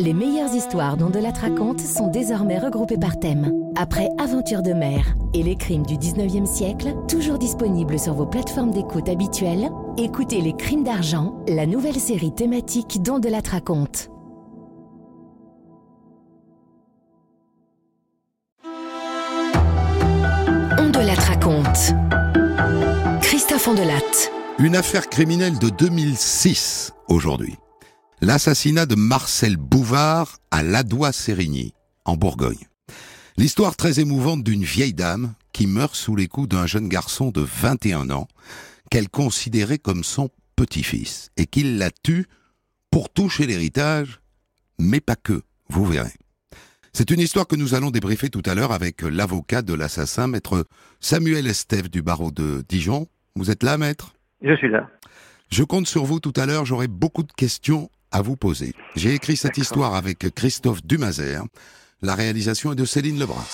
[0.00, 3.52] Les meilleures histoires dont de la raconte sont désormais regroupées par thème.
[3.74, 8.70] Après Aventure de mer et les crimes du 19e siècle, toujours disponibles sur vos plateformes
[8.70, 14.08] d'écoute habituelles, écoutez Les crimes d'argent, la nouvelle série thématique dont de la raconte.
[20.78, 21.92] On de la raconte.
[23.20, 24.30] Christophe Ondelat.
[24.60, 27.58] Une affaire criminelle de 2006 aujourd'hui.
[28.20, 31.72] L'assassinat de Marcel Bouvard à Ladois-Sérigny,
[32.04, 32.66] en Bourgogne.
[33.36, 37.40] L'histoire très émouvante d'une vieille dame qui meurt sous les coups d'un jeune garçon de
[37.40, 38.26] 21 ans
[38.90, 42.26] qu'elle considérait comme son petit-fils et qu'il la tue
[42.90, 44.18] pour toucher l'héritage,
[44.80, 46.14] mais pas que, vous verrez.
[46.92, 50.66] C'est une histoire que nous allons débriefer tout à l'heure avec l'avocat de l'assassin, maître
[50.98, 53.06] Samuel Estève du barreau de Dijon.
[53.36, 54.14] Vous êtes là, maître?
[54.42, 54.90] Je suis là.
[55.50, 58.74] Je compte sur vous tout à l'heure, j'aurai beaucoup de questions à vous poser.
[58.96, 61.44] J'ai écrit cette histoire avec Christophe Dumazer.
[62.02, 63.44] La réalisation est de Céline Lebrun.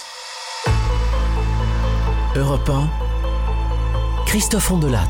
[2.36, 2.90] Europe 1,
[4.26, 5.08] Christophe Ondelat.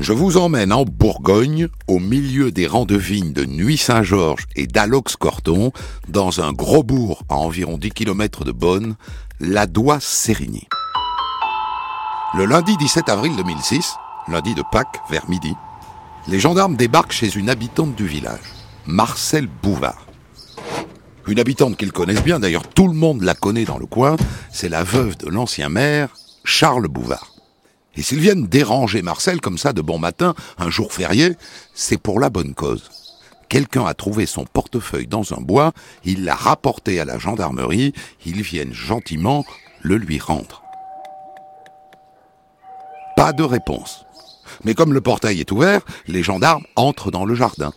[0.00, 5.72] Je vous emmène en Bourgogne, au milieu des rangs de vignes de Nuit-Saint-Georges et d'Alox-Corton,
[6.08, 8.96] dans un gros bourg à environ 10 km de Bonn,
[9.40, 10.66] Ladois-Sérigny.
[12.32, 13.96] Le lundi 17 avril 2006,
[14.28, 15.56] lundi de Pâques, vers midi,
[16.28, 18.54] les gendarmes débarquent chez une habitante du village,
[18.86, 20.06] Marcel Bouvard.
[21.26, 24.14] Une habitante qu'ils connaissent bien, d'ailleurs tout le monde la connaît dans le coin,
[24.52, 26.10] c'est la veuve de l'ancien maire,
[26.44, 27.32] Charles Bouvard.
[27.96, 31.36] Et s'ils viennent déranger Marcel comme ça de bon matin, un jour férié,
[31.74, 32.90] c'est pour la bonne cause.
[33.48, 35.72] Quelqu'un a trouvé son portefeuille dans un bois,
[36.04, 37.92] il l'a rapporté à la gendarmerie,
[38.24, 39.44] ils viennent gentiment
[39.82, 40.62] le lui rendre.
[43.20, 44.06] Pas de réponse.
[44.64, 47.70] Mais comme le portail est ouvert, les gendarmes entrent dans le jardin.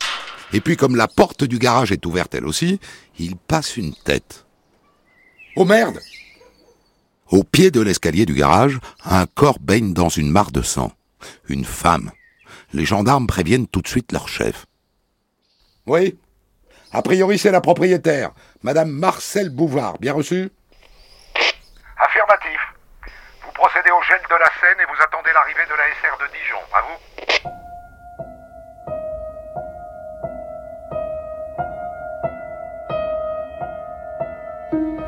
[0.54, 2.80] Et puis comme la porte du garage est ouverte elle aussi,
[3.20, 4.46] ils passent une tête.
[5.58, 6.00] Oh merde
[7.28, 10.94] Au pied de l'escalier du garage, un corps baigne dans une mare de sang.
[11.50, 12.12] Une femme.
[12.72, 14.66] Les gendarmes préviennent tout de suite leur chef.
[15.88, 16.18] Oui
[16.94, 18.32] A priori c'est la propriétaire,
[18.62, 20.52] Madame Marcel Bouvard, bien reçu
[21.98, 22.53] Affirmatif.
[23.92, 26.58] Au gel de la Seine et vous attendez l'arrivée de la SR de Dijon.
[26.74, 26.98] À vous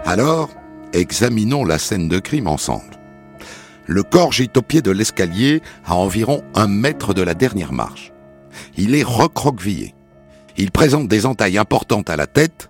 [0.06, 0.50] Alors,
[0.92, 2.98] examinons la scène de crime ensemble.
[3.86, 8.12] Le corps gîte au pied de l'escalier à environ un mètre de la dernière marche.
[8.76, 9.96] Il est recroquevillé.
[10.58, 12.70] Il présente des entailles importantes à la tête.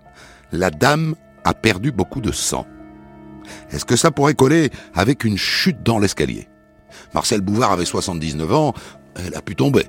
[0.52, 2.68] La dame a perdu beaucoup de sang.
[3.72, 6.48] Est-ce que ça pourrait coller avec une chute dans l'escalier?
[7.14, 8.74] Marcel Bouvard avait 79 ans,
[9.16, 9.86] elle a pu tomber.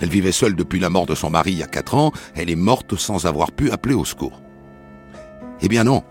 [0.00, 2.50] Elle vivait seule depuis la mort de son mari il y a 4 ans, elle
[2.50, 4.42] est morte sans avoir pu appeler au secours.
[5.60, 6.02] Eh bien non,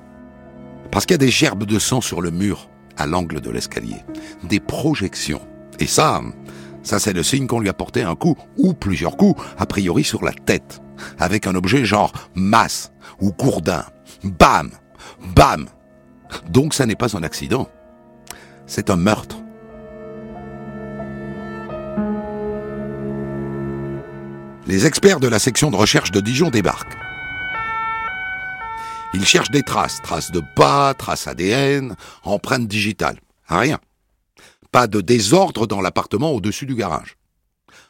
[0.92, 3.98] parce qu'il y a des gerbes de sang sur le mur, à l'angle de l'escalier.
[4.44, 5.42] Des projections.
[5.80, 6.22] Et ça,
[6.84, 10.04] ça c'est le signe qu'on lui a porté un coup, ou plusieurs coups, a priori
[10.04, 10.82] sur la tête,
[11.18, 13.84] avec un objet genre masse ou gourdin.
[14.24, 14.70] Bam
[15.36, 15.68] Bam
[16.50, 17.70] Donc ça n'est pas un accident.
[18.66, 19.38] C'est un meurtre.
[24.66, 26.98] Les experts de la section de recherche de Dijon débarquent.
[29.14, 33.20] Ils cherchent des traces, traces de pas, traces ADN, empreintes digitales.
[33.48, 33.80] Rien.
[34.72, 37.18] Pas de désordre dans l'appartement au-dessus du garage.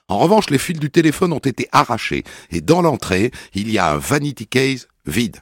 [0.09, 3.91] En revanche, les fils du téléphone ont été arrachés et dans l'entrée, il y a
[3.91, 5.37] un vanity case vide.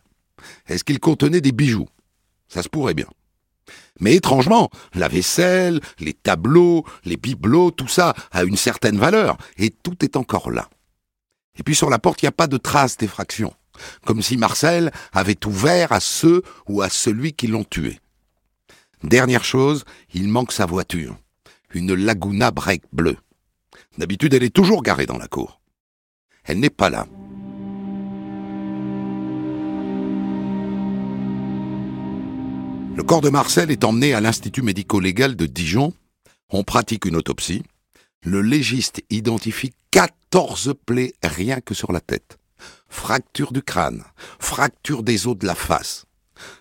[0.67, 1.87] Est-ce qu'il contenait des bijoux?
[2.51, 3.07] Ça se pourrait bien.
[3.99, 9.69] Mais étrangement, la vaisselle, les tableaux, les bibelots, tout ça a une certaine valeur et
[9.69, 10.69] tout est encore là.
[11.57, 13.53] Et puis sur la porte, il n'y a pas de traces d'effraction
[14.05, 17.99] comme si Marcel avait ouvert à ceux ou à celui qui l'ont tué.
[19.03, 19.83] Dernière chose,
[20.13, 21.17] il manque sa voiture,
[21.73, 23.17] une Laguna Break bleue.
[23.97, 25.61] D'habitude, elle est toujours garée dans la cour.
[26.43, 27.07] Elle n'est pas là.
[33.01, 35.91] Le corps de Marcel est emmené à l'Institut médico-légal de Dijon.
[36.51, 37.63] On pratique une autopsie.
[38.23, 42.37] Le légiste identifie 14 plaies rien que sur la tête
[42.89, 44.03] fracture du crâne,
[44.37, 46.05] fracture des os de la face.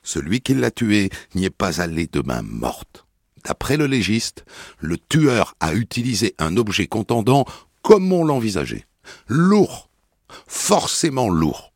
[0.03, 3.05] Celui qui l'a tué n'y est pas allé de main morte.
[3.45, 4.47] D'après le légiste,
[4.79, 7.45] le tueur a utilisé un objet contendant
[7.83, 8.87] comme on l'envisageait.
[9.29, 9.91] Lourd,
[10.47, 11.71] forcément lourd.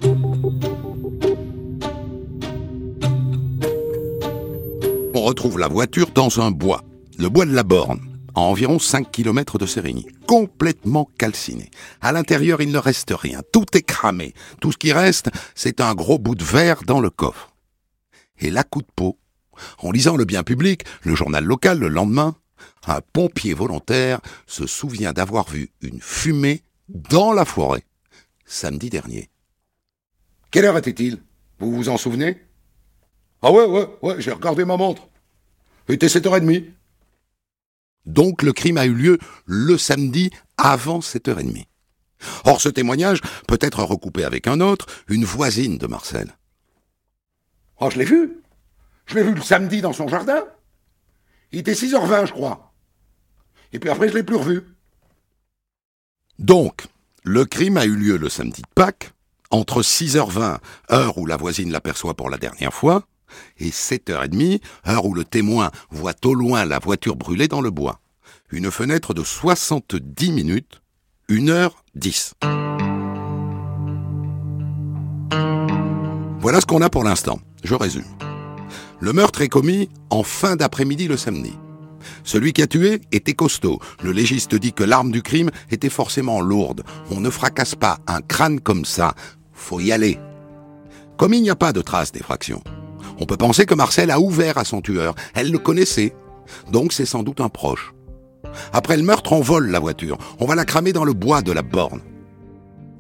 [5.25, 6.85] Retrouve la voiture dans un bois,
[7.19, 8.00] le bois de la Borne,
[8.35, 10.06] à environ 5 km de Sérigny.
[10.26, 11.71] complètement calciné.
[12.00, 13.41] À l'intérieur, il ne reste rien.
[13.53, 14.35] Tout est cramé.
[14.61, 17.50] Tout ce qui reste, c'est un gros bout de verre dans le coffre.
[18.38, 19.19] Et là, coup de peau.
[19.79, 22.35] En lisant le bien public, le journal local le lendemain,
[22.87, 27.85] un pompier volontaire se souvient d'avoir vu une fumée dans la forêt,
[28.44, 29.31] samedi dernier.
[30.50, 31.23] Quelle heure était-il?
[31.61, 32.38] Vous vous en souvenez?
[33.43, 35.09] Ah ouais, ouais, ouais, j'ai regardé ma montre.
[35.88, 36.70] Il était 7h30.
[38.06, 41.64] Donc le crime a eu lieu le samedi avant 7h30.
[42.44, 46.36] Or ce témoignage peut être recoupé avec un autre, une voisine de Marcel.
[47.81, 48.40] Oh, je l'ai vu.
[49.06, 50.44] Je l'ai vu le samedi dans son jardin.
[51.52, 52.72] Il était 6h20, je crois.
[53.72, 54.62] Et puis après, je l'ai plus revu.
[56.38, 56.87] Donc,
[57.22, 59.12] le crime a eu lieu le samedi de Pâques,
[59.50, 60.58] entre 6h20,
[60.92, 63.06] heure où la voisine l'aperçoit pour la dernière fois,
[63.58, 68.00] et 7h30, heure où le témoin voit au loin la voiture brûler dans le bois.
[68.50, 70.82] Une fenêtre de 70 minutes,
[71.28, 72.32] 1h10.
[76.40, 77.40] Voilà ce qu'on a pour l'instant.
[77.62, 78.04] Je résume.
[79.00, 81.52] Le meurtre est commis en fin d'après-midi le samedi.
[82.22, 83.80] Celui qui a tué était costaud.
[84.02, 86.84] Le légiste dit que l'arme du crime était forcément lourde.
[87.10, 89.14] On ne fracasse pas un crâne comme ça.
[89.52, 90.19] Faut y aller.
[91.16, 92.62] Comme il n'y a pas de trace d'effraction,
[93.25, 95.15] on peut penser que Marcel a ouvert à son tueur.
[95.32, 96.15] Elle le connaissait.
[96.71, 97.94] Donc c'est sans doute un proche.
[98.75, 100.19] Après le meurtre, on vole la voiture.
[100.41, 102.03] On va la cramer dans le bois de la borne.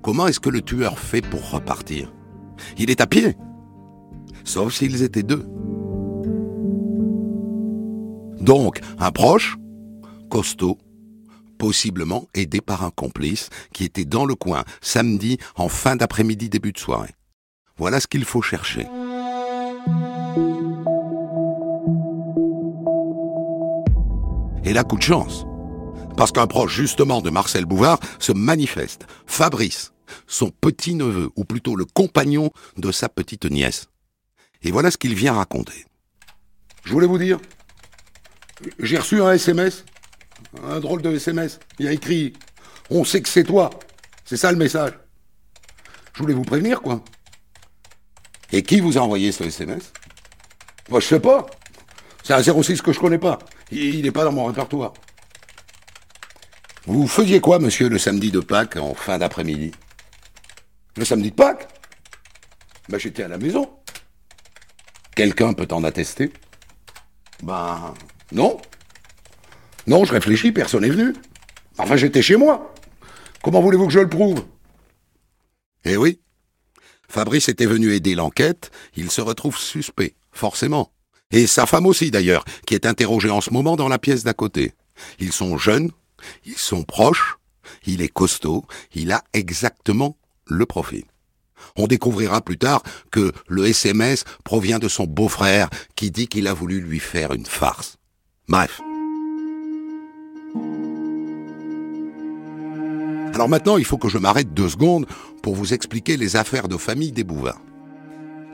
[0.02, 2.10] Comment est-ce que le tueur fait pour repartir?
[2.78, 3.36] Il est à pied.
[4.44, 5.44] Sauf s'ils étaient deux.
[8.40, 9.58] Donc, un proche,
[10.30, 10.78] costaud,
[11.58, 16.72] possiblement aidé par un complice qui était dans le coin samedi en fin d'après-midi début
[16.72, 17.12] de soirée.
[17.76, 18.86] Voilà ce qu'il faut chercher.
[24.64, 25.44] Et là, coup de chance.
[26.16, 29.06] Parce qu'un proche justement de Marcel Bouvard se manifeste.
[29.26, 29.92] Fabrice,
[30.26, 33.88] son petit-neveu, ou plutôt le compagnon de sa petite nièce.
[34.62, 35.84] Et voilà ce qu'il vient raconter.
[36.84, 37.38] Je voulais vous dire,
[38.78, 39.84] j'ai reçu un SMS,
[40.62, 41.58] un drôle de SMS.
[41.78, 42.32] Il a écrit
[42.90, 43.70] On sait que c'est toi.
[44.24, 44.92] C'est ça le message.
[46.14, 47.04] Je voulais vous prévenir, quoi.
[48.54, 49.92] Et qui vous a envoyé ce SMS
[50.88, 51.44] Moi, je sais pas.
[52.22, 53.40] C'est un 06 que je connais pas.
[53.72, 54.94] Il n'est pas dans mon répertoire.
[56.86, 59.72] Vous faisiez quoi, monsieur, le samedi de Pâques en fin d'après-midi?
[60.96, 61.66] Le samedi de Pâques?
[62.88, 63.68] Ben, j'étais à la maison.
[65.16, 66.32] Quelqu'un peut en attester?
[67.42, 67.92] Ben,
[68.30, 68.60] non.
[69.88, 71.12] Non, je réfléchis, personne n'est venu.
[71.78, 72.72] Enfin, j'étais chez moi.
[73.42, 74.44] Comment voulez-vous que je le prouve?
[75.84, 76.20] Eh oui.
[77.14, 80.90] Fabrice était venu aider l'enquête, il se retrouve suspect, forcément.
[81.30, 84.34] Et sa femme aussi, d'ailleurs, qui est interrogée en ce moment dans la pièce d'à
[84.34, 84.72] côté.
[85.20, 85.92] Ils sont jeunes,
[86.44, 87.36] ils sont proches,
[87.86, 88.64] il est costaud,
[88.96, 90.16] il a exactement
[90.46, 91.04] le profil.
[91.76, 92.82] On découvrira plus tard
[93.12, 97.46] que le SMS provient de son beau-frère qui dit qu'il a voulu lui faire une
[97.46, 97.96] farce.
[98.48, 98.80] Bref.
[103.34, 105.06] Alors maintenant, il faut que je m'arrête deux secondes
[105.42, 107.60] pour vous expliquer les affaires de famille des Bouvards.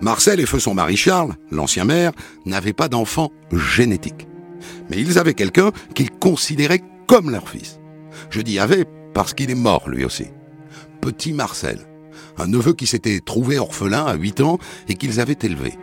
[0.00, 2.12] Marcel et feu son mari Charles, l'ancien maire,
[2.47, 4.27] n'avaient pas d'enfants génétiques.
[4.88, 7.79] Mais ils avaient quelqu'un qu'ils considéraient comme leur fils.
[8.31, 10.29] Je dis avait parce qu'il est mort lui aussi.
[11.03, 11.81] Petit Marcel,
[12.38, 15.75] un neveu qui s'était trouvé orphelin à 8 ans et qu'ils avaient élevé.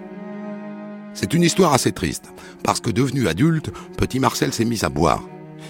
[1.14, 2.32] C'est une histoire assez triste,
[2.64, 5.24] parce que devenu adulte, petit Marcel s'est mis à boire.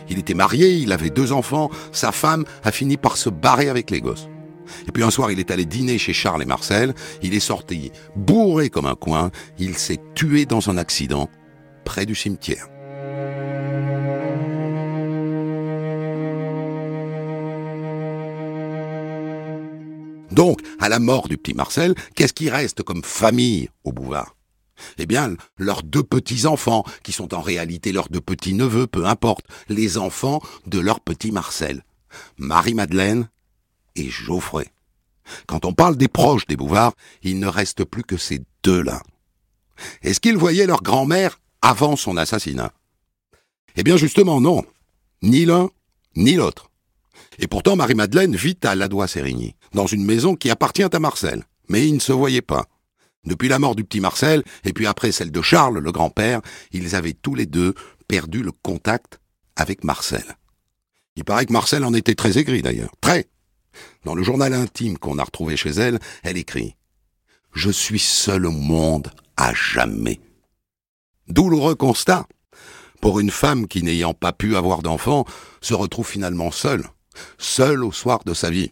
[0.10, 3.92] Il était marié, il avait deux enfants, sa femme a fini par se barrer avec
[3.92, 4.28] les gosses.
[4.88, 7.92] Et puis un soir, il est allé dîner chez Charles et Marcel, il est sorti
[8.16, 11.30] bourré comme un coin, il s'est tué dans un accident
[11.86, 12.68] près du cimetière.
[20.32, 24.37] Donc, à la mort du petit Marcel, qu'est-ce qui reste comme famille au Bouvard?
[24.98, 29.98] Eh bien, leurs deux petits-enfants, qui sont en réalité leurs deux petits-neveux, peu importe, les
[29.98, 31.84] enfants de leur petit Marcel,
[32.38, 33.30] Marie-Madeleine
[33.96, 34.72] et Geoffrey.
[35.46, 39.04] Quand on parle des proches des Bouvards, il ne reste plus que ces deux-là.
[40.02, 42.72] Est-ce qu'ils voyaient leur grand-mère avant son assassinat?
[43.76, 44.64] Eh bien justement non,
[45.22, 45.70] ni l'un
[46.16, 46.72] ni l'autre.
[47.40, 51.94] Et pourtant Marie-Madeleine vit à Ladois-Sérigny, dans une maison qui appartient à Marcel, mais ils
[51.94, 52.66] ne se voyaient pas.
[53.28, 56.42] Depuis la mort du petit Marcel, et puis après celle de Charles, le grand-père,
[56.72, 57.74] ils avaient tous les deux
[58.08, 59.20] perdu le contact
[59.56, 60.38] avec Marcel.
[61.18, 62.96] Il paraît que Marcel en était très aigri d'ailleurs.
[63.02, 63.28] Très.
[64.06, 66.76] Dans le journal intime qu'on a retrouvé chez elle, elle écrit
[67.54, 70.22] Je suis seul au monde à jamais.
[71.28, 72.28] Douloureux constat.
[73.02, 75.26] Pour une femme qui, n'ayant pas pu avoir d'enfant,
[75.60, 76.88] se retrouve finalement seule.
[77.38, 78.72] seule au soir de sa vie.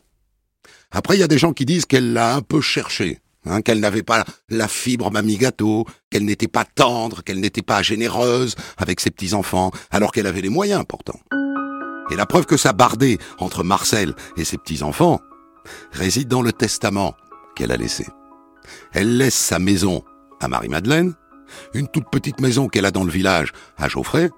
[0.92, 3.80] Après, il y a des gens qui disent qu'elle l'a un peu cherché, hein, qu'elle
[3.80, 9.00] n'avait pas la fibre mamie gâteau, qu'elle n'était pas tendre, qu'elle n'était pas généreuse avec
[9.00, 11.20] ses petits-enfants, alors qu'elle avait les moyens pourtant.
[12.12, 15.20] Et la preuve que ça bardait entre Marcel et ses petits-enfants
[15.92, 17.16] réside dans le testament
[17.56, 18.06] qu'elle a laissé.
[18.94, 20.04] Elle laisse sa maison
[20.40, 21.14] à Marie-Madeleine,
[21.74, 24.30] une toute petite maison qu'elle a dans le village à Geoffrey,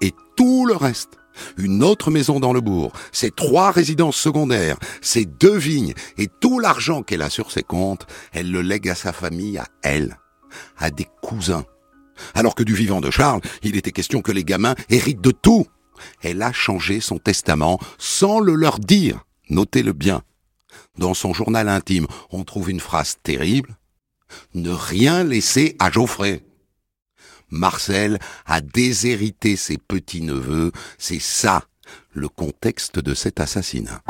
[0.00, 1.18] et tout le reste.
[1.56, 6.58] Une autre maison dans le bourg, ses trois résidences secondaires, ses deux vignes et tout
[6.58, 10.18] l'argent qu'elle a sur ses comptes, elle le lègue à sa famille, à elle,
[10.78, 11.64] à des cousins.
[12.34, 15.66] Alors que du vivant de Charles, il était question que les gamins héritent de tout.
[16.22, 19.24] Elle a changé son testament sans le leur dire.
[19.50, 20.22] Notez-le bien.
[20.98, 23.76] Dans son journal intime, on trouve une phrase terrible.
[24.54, 26.42] Ne rien laisser à Geoffrey.
[27.50, 31.64] Marcel a déshérité ses petits-neveux, c'est ça
[32.12, 34.02] le contexte de cet assassinat.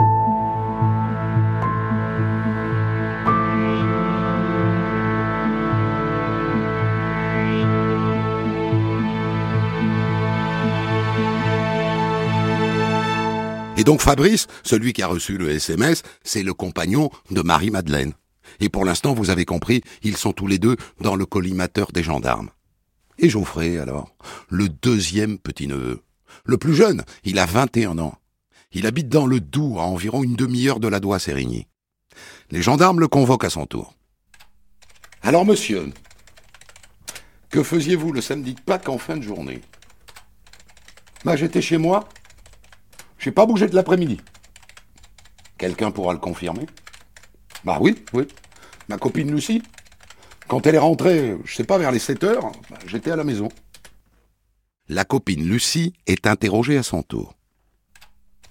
[13.79, 18.15] Et donc Fabrice, celui qui a reçu le SMS, c'est le compagnon de Marie-Madeleine.
[18.61, 22.03] Et pour l'instant, vous avez compris, ils sont tous les deux dans le collimateur des
[22.03, 22.51] gendarmes.
[23.19, 24.15] Et Geoffrey, alors,
[24.49, 26.03] le deuxième petit-neveu.
[26.45, 28.19] Le plus jeune, il a 21 ans.
[28.73, 31.67] Il habite dans le Doubs, à environ une demi-heure de la Doigt-Sérigny.
[32.51, 33.95] Les gendarmes le convoquent à son tour.
[35.23, 35.93] Alors, monsieur,
[37.49, 39.63] que faisiez-vous le samedi de Pâques en fin de journée?
[41.25, 42.09] Bah, j'étais chez moi.
[43.19, 44.21] J'ai pas bougé de l'après-midi.
[45.59, 46.67] Quelqu'un pourra le confirmer?
[47.65, 48.29] Bah oui, oui.
[48.89, 49.63] Ma copine Lucie
[50.49, 53.25] quand elle est rentrée, je sais pas, vers les 7 heures, bah, j'étais à la
[53.25, 53.49] maison.
[54.89, 57.35] La copine Lucie est interrogée à son tour.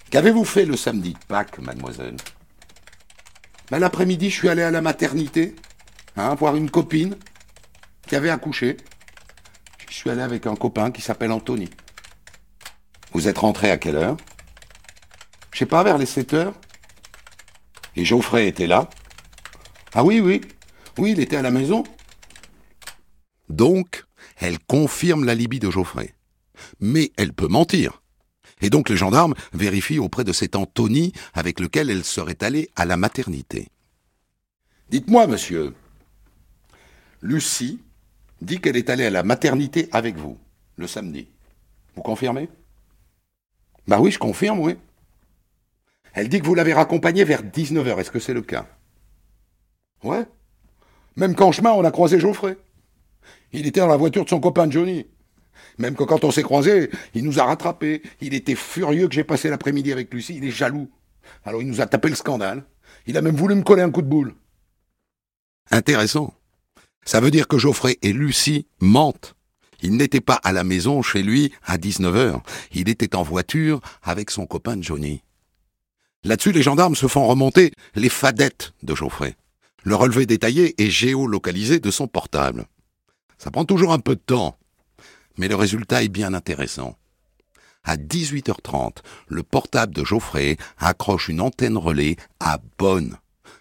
[0.09, 2.17] Qu'avez-vous fait le samedi de Pâques, mademoiselle?
[3.71, 5.55] Ben, L'après-midi, je suis allé à la maternité,
[6.17, 7.15] hein, voir une copine
[8.07, 8.77] qui avait accouché.
[9.89, 11.69] Je suis allé avec un copain qui s'appelle Anthony.
[13.13, 14.17] Vous êtes rentré à quelle heure?
[15.53, 16.53] Je sais pas, vers les 7 heures.
[17.95, 18.89] Et Geoffrey était là
[19.93, 20.41] Ah oui, oui,
[20.97, 21.83] oui, il était à la maison.
[23.49, 24.05] Donc,
[24.37, 26.13] elle confirme l'alibi de Geoffrey.
[26.79, 28.01] Mais elle peut mentir.
[28.61, 32.85] Et donc les gendarmes vérifient auprès de cet Anthony avec lequel elle serait allée à
[32.85, 33.67] la maternité.
[34.89, 35.73] Dites-moi, monsieur,
[37.21, 37.81] Lucie
[38.41, 40.37] dit qu'elle est allée à la maternité avec vous,
[40.77, 41.27] le samedi.
[41.95, 42.49] Vous confirmez?
[43.87, 44.75] Bah oui, je confirme, oui.
[46.13, 47.99] Elle dit que vous l'avez raccompagnée vers 19h.
[47.99, 48.67] Est-ce que c'est le cas?
[50.03, 50.25] Ouais.
[51.15, 52.57] Même qu'en chemin, on a croisé Geoffrey.
[53.53, 55.07] Il était dans la voiture de son copain Johnny.
[55.77, 58.01] Même que quand on s'est croisé, il nous a rattrapés.
[58.21, 60.35] Il était furieux que j'ai passé l'après-midi avec Lucie.
[60.35, 60.89] Il est jaloux.
[61.43, 62.63] Alors il nous a tapé le scandale.
[63.07, 64.35] Il a même voulu me coller un coup de boule.
[65.71, 66.33] Intéressant.
[67.05, 69.35] Ça veut dire que Geoffrey et Lucie mentent.
[69.81, 72.41] Il n'était pas à la maison chez lui à 19h.
[72.73, 75.21] Il était en voiture avec son copain Johnny.
[76.23, 79.35] Là-dessus, les gendarmes se font remonter les fadettes de Geoffrey
[79.85, 82.65] le relevé détaillé et géolocalisé de son portable.
[83.37, 84.57] Ça prend toujours un peu de temps,
[85.37, 86.97] mais le résultat est bien intéressant.
[87.83, 93.17] À 18h30, le portable de Geoffrey accroche une antenne relais à Bonne,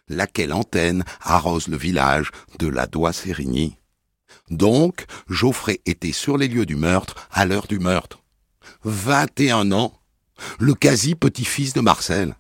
[0.09, 3.77] laquelle antenne arrose le village de la Doigt-Sérigny.
[4.51, 8.23] Donc, Geoffrey était sur les lieux du meurtre à l'heure du meurtre.
[8.85, 9.93] 21 ans,
[10.59, 12.35] le quasi-petit-fils de Marcel.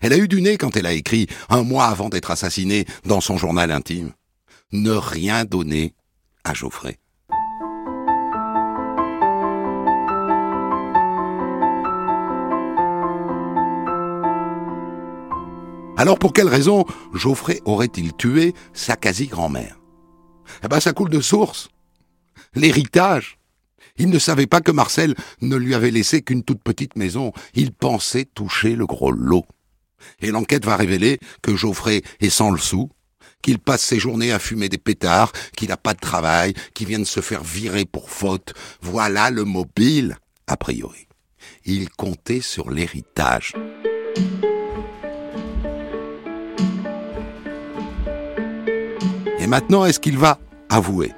[0.00, 3.20] Elle a eu du nez quand elle a écrit, un mois avant d'être assassinée, dans
[3.20, 4.12] son journal intime.
[4.72, 5.94] Ne rien donner
[6.44, 6.98] à Geoffrey.
[15.96, 19.78] Alors pour quelle raison Geoffrey aurait-il tué sa quasi-grand-mère?
[20.64, 21.68] Eh ben ça coule de source.
[22.54, 23.38] L'héritage.
[23.98, 27.32] Il ne savait pas que Marcel ne lui avait laissé qu'une toute petite maison.
[27.52, 29.44] Il pensait toucher le gros lot.
[30.20, 32.90] Et l'enquête va révéler que Geoffrey est sans le sou,
[33.42, 36.98] qu'il passe ses journées à fumer des pétards, qu'il n'a pas de travail, qu'il vient
[36.98, 38.54] de se faire virer pour faute.
[38.80, 40.16] Voilà le mobile,
[40.46, 41.06] a priori.
[41.64, 43.54] Il comptait sur l'héritage.
[49.38, 50.38] Et maintenant, est-ce qu'il va
[50.68, 51.12] avouer?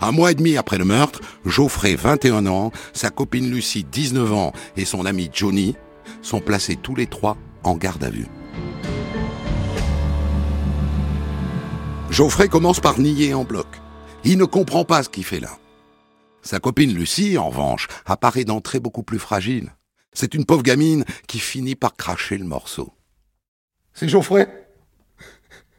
[0.00, 4.52] Un mois et demi après le meurtre, Geoffrey, 21 ans, sa copine Lucie, 19 ans,
[4.76, 5.76] et son ami Johnny
[6.20, 8.26] sont placés tous les trois en garde à vue.
[12.10, 13.66] Geoffrey commence par nier en bloc.
[14.24, 15.58] Il ne comprend pas ce qu'il fait là.
[16.42, 19.74] Sa copine Lucie, en revanche, apparaît d'entrée beaucoup plus fragile.
[20.12, 22.92] C'est une pauvre gamine qui finit par cracher le morceau.
[23.92, 24.48] C'est Geoffrey.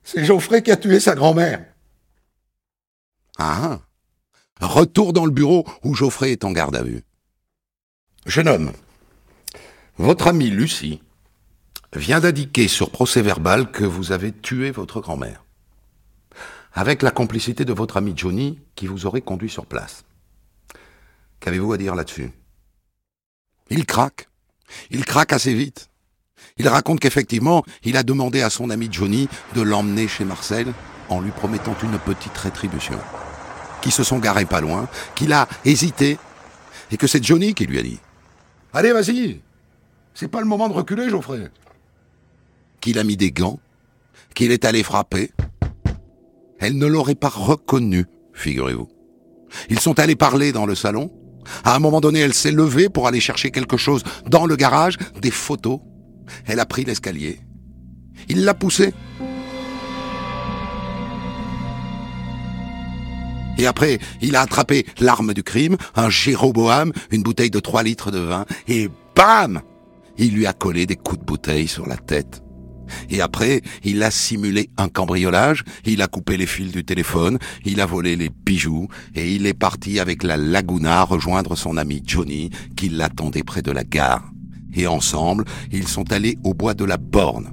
[0.04, 1.66] C'est Geoffrey qui a tué sa grand-mère.
[3.38, 3.80] Ah
[4.62, 7.04] Retour dans le bureau où Geoffrey est en garde à vue.
[8.26, 8.74] Jeune homme,
[9.98, 11.02] votre amie Lucie
[11.94, 15.44] vient d'indiquer sur procès verbal que vous avez tué votre grand-mère.
[16.74, 20.04] Avec la complicité de votre ami Johnny qui vous aurait conduit sur place.
[21.40, 22.32] Qu'avez-vous à dire là-dessus?
[23.70, 24.30] Il craque.
[24.92, 25.90] Il craque assez vite.
[26.58, 30.74] Il raconte qu'effectivement, il a demandé à son ami Johnny de l'emmener chez Marcel
[31.10, 33.00] en lui promettant une petite rétribution.
[33.82, 36.18] Qui se sont garés pas loin, qu'il a hésité,
[36.92, 38.00] et que c'est Johnny qui lui a dit
[38.74, 39.42] Allez, vas-y
[40.14, 41.50] C'est pas le moment de reculer, Geoffrey
[42.82, 43.60] Qu'il a mis des gants,
[44.36, 45.32] qu'il est allé frapper.
[46.60, 48.90] Elle ne l'aurait pas reconnu, figurez-vous.
[49.70, 51.12] Ils sont allés parler dans le salon.
[51.64, 54.98] À un moment donné, elle s'est levée pour aller chercher quelque chose dans le garage,
[55.22, 55.80] des photos.
[56.46, 57.40] Elle a pris l'escalier.
[58.28, 58.94] Il l'a poussée.
[63.58, 68.10] Et après, il a attrapé l'arme du crime, un Jéroboam, une bouteille de 3 litres
[68.10, 69.62] de vin, et bam
[70.18, 72.42] Il lui a collé des coups de bouteille sur la tête.
[73.10, 77.82] Et après, il a simulé un cambriolage, il a coupé les fils du téléphone, il
[77.82, 82.50] a volé les bijoux, et il est parti avec la Laguna rejoindre son ami Johnny,
[82.76, 84.32] qui l'attendait près de la gare.
[84.74, 87.52] Et ensemble, ils sont allés au bois de la Borne.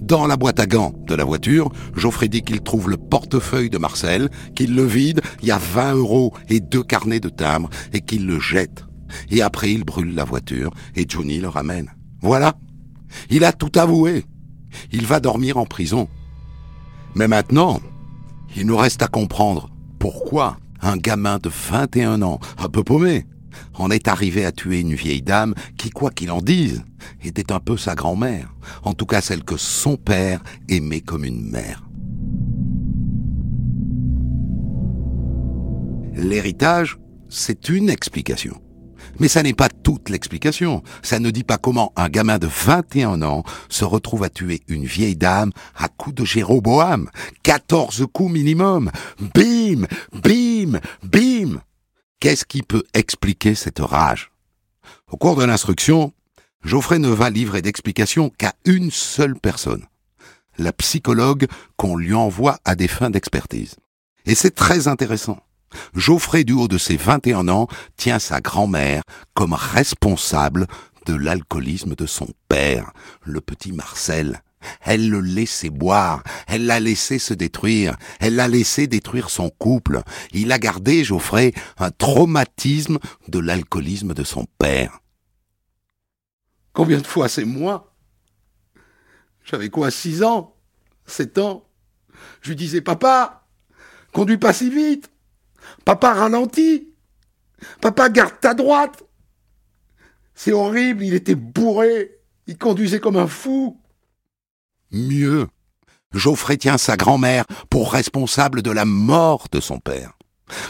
[0.00, 3.78] Dans la boîte à gants de la voiture, Geoffrey dit qu'il trouve le portefeuille de
[3.78, 8.00] Marcel, qu'il le vide, il y a 20 euros et deux carnets de timbres, et
[8.00, 8.84] qu'il le jette.
[9.30, 11.90] Et après, il brûle la voiture, et Johnny le ramène.
[12.22, 12.54] Voilà.
[13.28, 14.24] Il a tout avoué.
[14.92, 16.08] Il va dormir en prison.
[17.14, 17.80] Mais maintenant,
[18.56, 23.26] il nous reste à comprendre pourquoi un gamin de 21 ans, un peu paumé,
[23.74, 26.84] en est arrivé à tuer une vieille dame qui, quoi qu'il en dise,
[27.22, 31.50] était un peu sa grand-mère, en tout cas celle que son père aimait comme une
[31.50, 31.84] mère.
[36.14, 38.60] L'héritage, c'est une explication.
[39.18, 40.82] Mais ça n'est pas toute l'explication.
[41.02, 44.84] Ça ne dit pas comment un gamin de 21 ans se retrouve à tuer une
[44.84, 47.10] vieille dame à coups de Jéroboam.
[47.42, 48.90] 14 coups minimum.
[49.34, 51.60] Bim, bim, bim.
[52.20, 54.30] Qu'est-ce qui peut expliquer cette rage?
[55.10, 56.12] Au cours de l'instruction,
[56.62, 59.86] Geoffrey ne va livrer d'explication qu'à une seule personne,
[60.58, 61.46] la psychologue
[61.76, 63.76] qu'on lui envoie à des fins d'expertise.
[64.26, 65.38] Et c'est très intéressant.
[65.94, 69.02] Geoffrey, du haut de ses 21 ans, tient sa grand-mère
[69.34, 70.66] comme responsable
[71.06, 72.92] de l'alcoolisme de son père,
[73.24, 74.42] le petit Marcel.
[74.82, 80.02] Elle le laissait boire, elle l'a laissé se détruire, elle l'a laissé détruire son couple.
[80.32, 85.00] Il a gardé, Geoffrey, un traumatisme de l'alcoolisme de son père.
[86.72, 87.94] Combien de fois c'est moi?
[89.44, 90.54] J'avais quoi, six ans?
[91.06, 91.66] Sept ans?
[92.42, 93.46] Je lui disais, papa,
[94.12, 95.09] conduis pas si vite
[95.90, 96.86] Papa ralentit
[97.80, 99.02] Papa garde ta droite
[100.36, 102.12] C'est horrible, il était bourré,
[102.46, 103.80] il conduisait comme un fou.
[104.92, 105.48] Mieux,
[106.14, 110.12] Geoffrey tient sa grand-mère pour responsable de la mort de son père.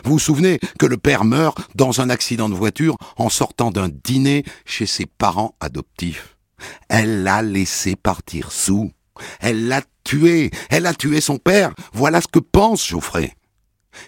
[0.04, 3.90] Vous vous souvenez que le père meurt dans un accident de voiture en sortant d'un
[3.90, 6.38] dîner chez ses parents adoptifs.
[6.88, 8.90] Elle l'a laissé partir sous.
[9.40, 10.50] Elle l'a tué.
[10.70, 11.74] Elle a tué son père.
[11.92, 13.34] Voilà ce que pense Geoffrey.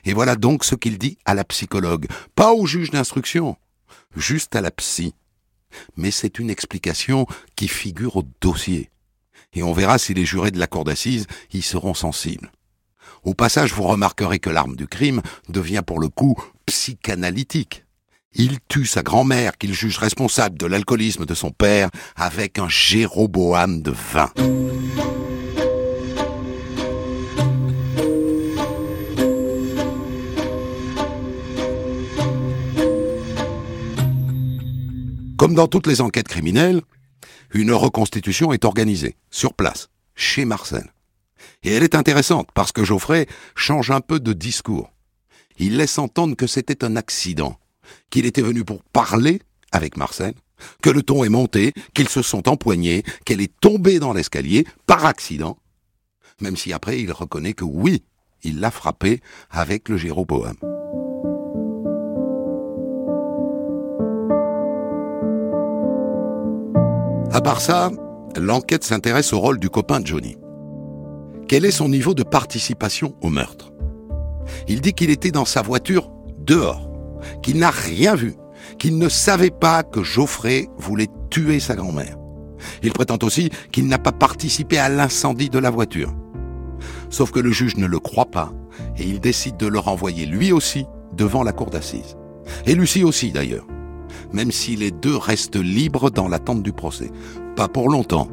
[0.05, 3.57] Et voilà donc ce qu'il dit à la psychologue, pas au juge d'instruction,
[4.16, 5.14] juste à la psy.
[5.97, 8.92] Mais c'est une explication qui figure au dossier
[9.55, 12.51] et on verra si les jurés de la cour d'assises y seront sensibles.
[13.25, 17.85] Au passage, vous remarquerez que l'arme du crime devient pour le coup psychanalytique.
[18.35, 23.83] Il tue sa grand-mère qu'il juge responsable de l'alcoolisme de son père avec un Jéroboam
[23.83, 24.33] de vin.
[35.42, 36.83] Comme dans toutes les enquêtes criminelles,
[37.52, 40.92] une reconstitution est organisée, sur place, chez Marcel.
[41.64, 43.26] Et elle est intéressante parce que Geoffrey
[43.57, 44.92] change un peu de discours.
[45.59, 47.59] Il laisse entendre que c'était un accident,
[48.09, 50.35] qu'il était venu pour parler avec Marcel,
[50.81, 55.07] que le ton est monté, qu'ils se sont empoignés, qu'elle est tombée dans l'escalier par
[55.07, 55.59] accident,
[56.40, 58.05] même si après il reconnaît que oui,
[58.44, 60.55] il l'a frappé avec le Jéroboam.
[67.33, 67.90] À part ça,
[68.37, 70.37] l'enquête s'intéresse au rôle du copain de Johnny.
[71.49, 73.73] Quel est son niveau de participation au meurtre?
[74.68, 76.90] Il dit qu'il était dans sa voiture dehors,
[77.42, 78.35] qu'il n'a rien vu,
[78.79, 82.18] qu'il ne savait pas que Geoffrey voulait tué sa grand-mère.
[82.83, 86.14] Il prétend aussi qu'il n'a pas participé à l'incendie de la voiture.
[87.09, 88.53] Sauf que le juge ne le croit pas
[88.99, 92.18] et il décide de le renvoyer lui aussi devant la cour d'assises.
[92.66, 93.66] Et Lucie aussi d'ailleurs.
[94.33, 97.11] Même si les deux restent libres dans l'attente du procès.
[97.57, 98.29] Pas pour longtemps.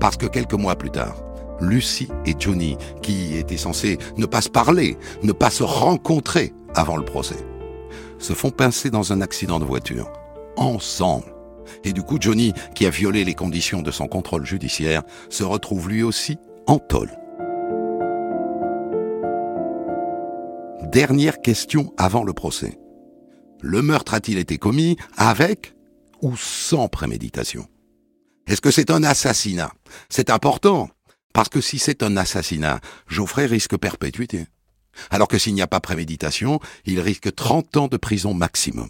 [0.00, 1.16] Parce que quelques mois plus tard,
[1.60, 6.96] Lucie et Johnny, qui étaient censés ne pas se parler, ne pas se rencontrer avant
[6.96, 7.46] le procès,
[8.18, 10.10] se font pincer dans un accident de voiture.
[10.56, 11.34] Ensemble.
[11.84, 15.88] Et du coup, Johnny, qui a violé les conditions de son contrôle judiciaire, se retrouve
[15.88, 17.10] lui aussi en tôle.
[20.90, 22.78] Dernière question avant le procès.
[23.60, 25.74] Le meurtre a-t-il été commis avec
[26.22, 27.68] ou sans préméditation?
[28.46, 29.72] Est-ce que c'est un assassinat?
[30.08, 30.88] C'est important,
[31.32, 34.46] parce que si c'est un assassinat, Geoffrey risque perpétuité.
[35.10, 38.88] Alors que s'il n'y a pas préméditation, il risque 30 ans de prison maximum.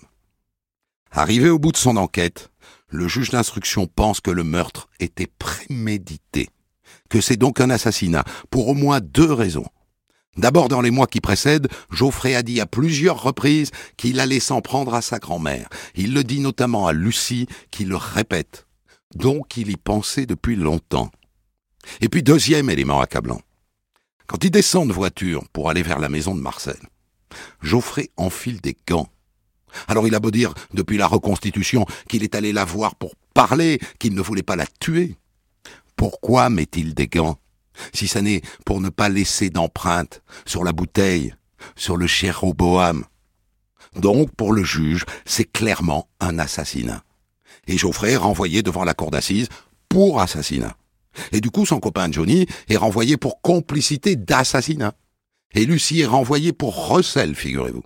[1.11, 2.51] Arrivé au bout de son enquête,
[2.89, 6.51] le juge d'instruction pense que le meurtre était prémédité,
[7.09, 9.67] que c'est donc un assassinat, pour au moins deux raisons.
[10.39, 14.61] D'abord, dans les mois qui précèdent, Geoffrey a dit à plusieurs reprises qu'il allait s'en
[14.61, 15.69] prendre à sa grand-mère.
[15.97, 18.67] Il le dit notamment à Lucie, qui le répète.
[19.17, 21.11] Donc il y pensait depuis longtemps.
[22.01, 23.41] Et puis deuxième élément accablant.
[24.29, 26.79] Quand il descend de voiture pour aller vers la maison de Marcel,
[27.61, 29.09] Geoffrey enfile des gants.
[29.89, 33.81] Alors il a beau dire, depuis la reconstitution, qu'il est allé la voir pour parler,
[33.99, 35.17] qu'il ne voulait pas la tuer.
[35.97, 37.39] Pourquoi met-il des gants?
[37.93, 41.35] Si ça n'est pour ne pas laisser d'empreinte sur la bouteille,
[41.77, 42.07] sur le
[42.53, 43.05] Boham.
[43.97, 47.03] Donc, pour le juge, c'est clairement un assassinat.
[47.67, 49.49] Et Geoffrey est renvoyé devant la cour d'assises
[49.89, 50.77] pour assassinat.
[51.33, 54.95] Et du coup, son copain Johnny est renvoyé pour complicité d'assassinat.
[55.55, 57.83] Et Lucie est renvoyée pour recel, figurez-vous.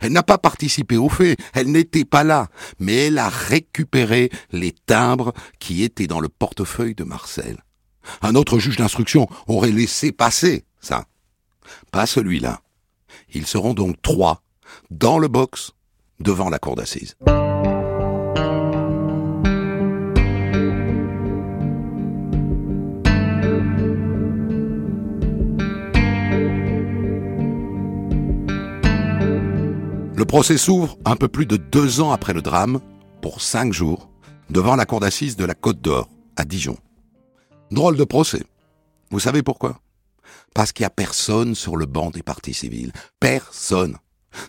[0.00, 2.48] Elle n'a pas participé au fait, elle n'était pas là,
[2.78, 7.56] mais elle a récupéré les timbres qui étaient dans le portefeuille de Marcel.
[8.22, 11.04] Un autre juge d'instruction aurait laissé passer ça.
[11.90, 12.60] Pas celui-là.
[13.32, 14.42] Ils seront donc trois
[14.90, 15.72] dans le box
[16.20, 17.16] devant la cour d'assises.
[30.16, 32.80] Le procès s'ouvre un peu plus de deux ans après le drame,
[33.22, 34.10] pour cinq jours,
[34.50, 36.76] devant la cour d'assises de la Côte d'Or, à Dijon.
[37.70, 38.42] Drôle de procès.
[39.10, 39.80] Vous savez pourquoi?
[40.54, 42.92] Parce qu'il n'y a personne sur le banc des parties civiles.
[43.20, 43.96] Personne.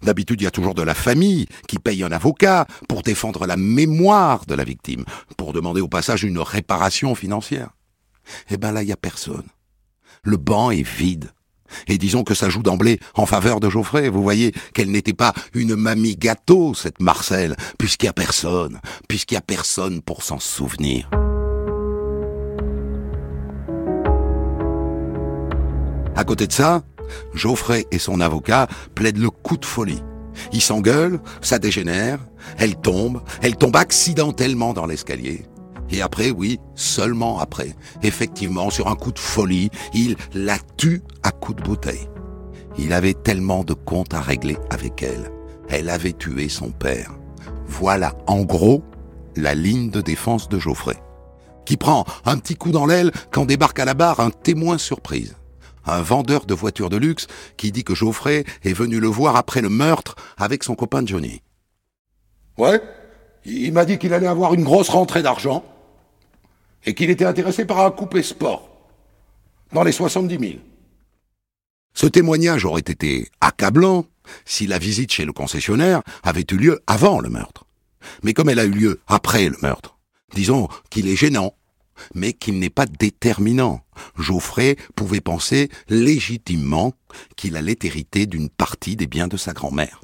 [0.01, 3.57] D'habitude, il y a toujours de la famille qui paye un avocat pour défendre la
[3.57, 5.05] mémoire de la victime,
[5.37, 7.69] pour demander au passage une réparation financière.
[8.49, 9.47] Eh ben là, il n'y a personne.
[10.23, 11.31] Le banc est vide.
[11.87, 14.09] Et disons que ça joue d'emblée en faveur de Geoffrey.
[14.09, 19.35] Vous voyez qu'elle n'était pas une mamie gâteau, cette Marcel, puisqu'il n'y a personne, puisqu'il
[19.35, 21.09] n'y a personne pour s'en souvenir.
[26.21, 26.83] À côté de ça,
[27.33, 30.03] Geoffrey et son avocat plaident le coup de folie.
[30.53, 32.19] Ils s'engueulent, ça dégénère,
[32.59, 35.47] elle tombe, elle tombe accidentellement dans l'escalier.
[35.89, 41.31] Et après, oui, seulement après, effectivement, sur un coup de folie, il la tue à
[41.31, 42.07] coup de bouteille.
[42.77, 45.31] Il avait tellement de comptes à régler avec elle.
[45.69, 47.09] Elle avait tué son père.
[47.65, 48.83] Voilà, en gros,
[49.35, 51.01] la ligne de défense de Geoffrey,
[51.65, 55.35] qui prend un petit coup dans l'aile quand débarque à la barre un témoin surprise.
[55.85, 59.61] Un vendeur de voitures de luxe qui dit que Geoffrey est venu le voir après
[59.61, 61.41] le meurtre avec son copain Johnny.
[62.57, 62.81] Ouais,
[63.45, 65.63] il m'a dit qu'il allait avoir une grosse rentrée d'argent
[66.85, 68.69] et qu'il était intéressé par un coupé sport,
[69.71, 70.53] dans les 70 000.
[71.93, 74.05] Ce témoignage aurait été accablant
[74.45, 77.65] si la visite chez le concessionnaire avait eu lieu avant le meurtre.
[78.23, 79.97] Mais comme elle a eu lieu après le meurtre,
[80.33, 81.53] disons qu'il est gênant,
[82.13, 83.81] mais qu'il n'est pas déterminant.
[84.17, 86.93] Geoffrey pouvait penser légitimement
[87.35, 90.01] qu'il allait hériter d'une partie des biens de sa grand-mère.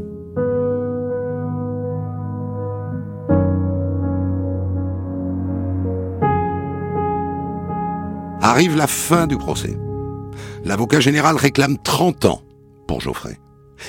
[8.41, 9.77] Arrive la fin du procès.
[10.63, 12.41] L'avocat général réclame 30 ans
[12.87, 13.37] pour Geoffrey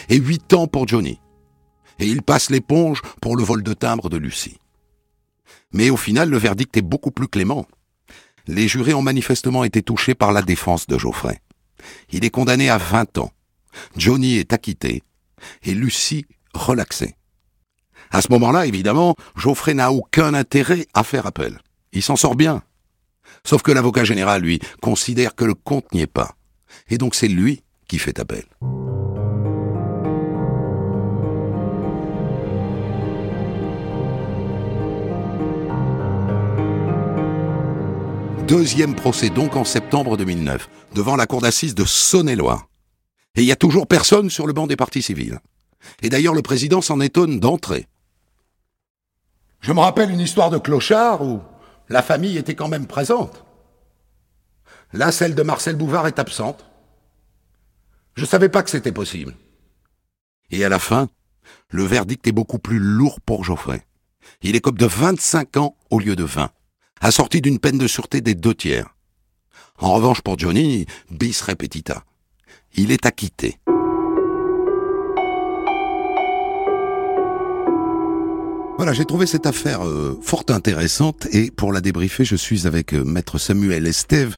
[0.08, 1.20] et 8 ans pour Johnny.
[1.98, 4.58] Et il passe l'éponge pour le vol de timbre de Lucie.
[5.72, 7.66] Mais au final, le verdict est beaucoup plus clément.
[8.48, 11.40] Les jurés ont manifestement été touchés par la défense de Geoffrey.
[12.10, 13.30] Il est condamné à 20 ans.
[13.96, 15.02] Johnny est acquitté
[15.62, 17.14] et Lucie relaxée.
[18.10, 21.58] À ce moment-là, évidemment, Geoffrey n'a aucun intérêt à faire appel.
[21.92, 22.62] Il s'en sort bien.
[23.44, 26.34] Sauf que l'avocat général, lui, considère que le compte n'y est pas.
[26.88, 28.44] Et donc c'est lui qui fait appel.
[38.48, 42.66] Deuxième procès donc en septembre 2009, devant la cour d'assises de Saône-et-Loire.
[43.34, 45.38] Et il y a toujours personne sur le banc des partis civils.
[46.00, 47.84] Et d'ailleurs, le président s'en étonne d'entrer.
[49.60, 51.42] Je me rappelle une histoire de clochard où
[51.90, 53.44] la famille était quand même présente.
[54.94, 56.64] Là, celle de Marcel Bouvard est absente.
[58.14, 59.36] Je savais pas que c'était possible.
[60.50, 61.10] Et à la fin,
[61.68, 63.86] le verdict est beaucoup plus lourd pour Geoffrey.
[64.40, 66.50] Il écope de 25 ans au lieu de 20,
[67.00, 68.94] assorti d'une peine de sûreté des deux tiers.
[69.78, 72.04] En revanche, pour Johnny, bis repetita.
[72.74, 73.58] Il est acquitté.
[78.78, 82.94] Voilà, j'ai trouvé cette affaire euh, fort intéressante et pour la débriefer, je suis avec
[82.94, 84.36] euh, maître Samuel Estève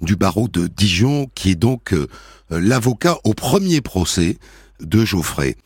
[0.00, 2.08] du barreau de Dijon, qui est donc euh,
[2.48, 4.38] l'avocat au premier procès
[4.80, 5.56] de Geoffrey.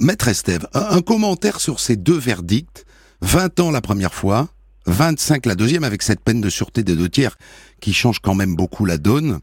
[0.00, 2.86] maître Estève, un, un, commentaire sur ces deux verdicts,
[3.20, 4.48] 20 ans la première fois,
[4.86, 7.36] 25 la deuxième, avec cette peine de sûreté des deux tiers
[7.80, 9.40] qui change quand même beaucoup la donne.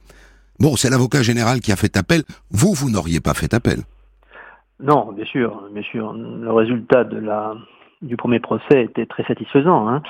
[0.59, 2.23] Bon, c'est l'avocat général qui a fait appel.
[2.51, 3.79] Vous, vous n'auriez pas fait appel.
[4.79, 6.13] Non, bien sûr, bien sûr.
[6.13, 7.05] Le résultat
[8.01, 9.87] du premier procès était très satisfaisant.
[9.87, 10.01] Hein.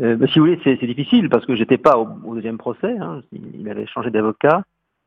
[0.00, 2.96] Euh, bah, si vous voulez, c'est difficile parce que j'étais pas au, deuxième procès.
[2.98, 3.22] Hein.
[3.32, 4.62] Il avait changé d'avocat,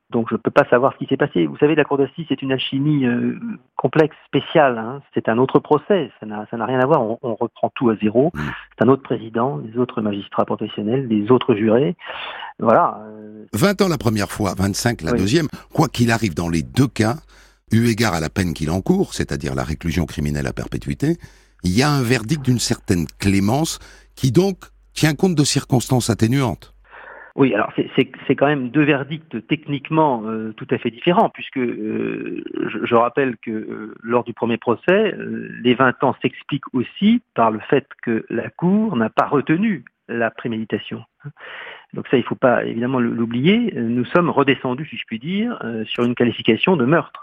[0.09, 1.47] donc je ne peux pas savoir ce qui s'est passé.
[1.47, 3.37] Vous savez, la cour d'assises c'est une alchimie euh,
[3.75, 4.77] complexe, spéciale.
[4.77, 5.01] Hein.
[5.13, 6.11] C'est un autre procès.
[6.19, 7.01] Ça n'a rien à voir.
[7.01, 8.31] On, reprend tout à zéro.
[8.33, 8.39] Mm.
[8.77, 11.95] C'est un autre président, des autres magistrats professionnels, des autres jurés.
[12.59, 12.99] Voilà.
[13.53, 13.85] 20 euh.
[13.85, 15.47] ans la première fois, 25 la deuxième.
[15.73, 17.15] Quoi qu'il arrive dans les deux cas,
[17.71, 21.17] eu égard à la peine qu'il encourt, c'est-à-dire la réclusion criminelle à perpétuité,
[21.63, 23.79] il y a un verdict d'une certaine clémence
[24.15, 24.57] qui donc
[24.93, 26.72] tient compte de circonstances atténuantes.
[27.36, 32.43] Oui, alors c'est quand même deux verdicts techniquement euh, tout à fait différents, puisque euh,
[32.84, 37.60] je, rappelle que euh, lors du premier procès, les 20 ans s'expliquent aussi par le
[37.60, 41.04] fait que la Cour n'a pas retenu la préméditation.
[41.93, 43.74] Donc ça, il ne faut pas évidemment l'oublier.
[43.76, 47.22] Nous sommes redescendus, si je puis dire, sur une qualification de meurtre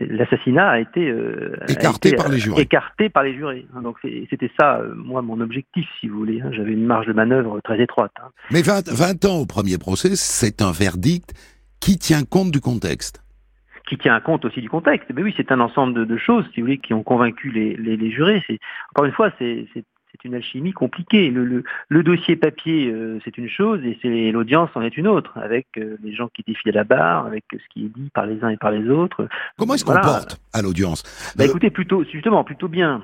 [0.00, 2.62] l'assassinat a été euh, écarté par les jurés.
[2.62, 3.66] Écarté par les jurés.
[3.74, 3.82] Hein.
[3.82, 3.98] Donc
[4.30, 6.40] c'était ça, euh, moi, mon objectif, si vous voulez.
[6.40, 6.50] Hein.
[6.52, 8.12] J'avais une marge de manœuvre très étroite.
[8.20, 8.30] Hein.
[8.50, 11.34] Mais 20, ans au premier procès, c'est un verdict
[11.80, 13.22] qui tient compte du contexte.
[13.88, 15.10] Qui tient compte aussi du contexte.
[15.14, 17.96] Mais oui, c'est un ensemble de, choses, si vous voulez, qui ont convaincu les, les,
[17.96, 18.42] les jurés.
[18.90, 19.66] Encore une fois, c'est
[20.12, 21.30] c'est une alchimie compliquée.
[21.30, 25.32] Le, le, dossier papier, euh, c'est une chose, et c'est l'audience en est une autre,
[25.38, 28.26] avec euh, les gens qui défient à la barre, avec ce qui est dit par
[28.26, 29.26] les uns et par les autres.
[29.58, 31.02] Comment est-ce qu'on porte à l'audience?
[31.36, 33.02] Bah, Écoutez, plutôt, justement, plutôt bien,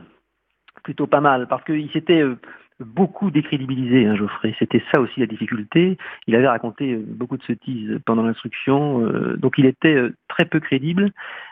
[0.83, 2.37] plutôt pas mal, parce qu'il s'était euh,
[2.79, 4.55] beaucoup décrédibilisé, hein, Geoffrey.
[4.59, 5.97] C'était ça aussi la difficulté.
[6.27, 9.01] Il avait raconté beaucoup de sottises pendant l'instruction,
[9.37, 11.11] donc il était très peu crédible.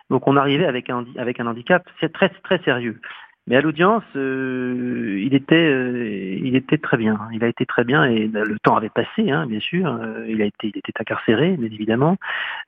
[0.08, 3.00] Donc on arrivait avec un, avec un handicap très, très sérieux.
[3.48, 7.16] Mais à l'audience, euh, il était, euh, il était très bien.
[7.32, 9.86] Il a été très bien et le temps avait passé, hein, bien sûr.
[9.86, 12.16] Euh, il a été, il était incarcéré, bien évidemment.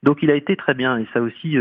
[0.05, 1.57] Donc il a été très bien et ça aussi,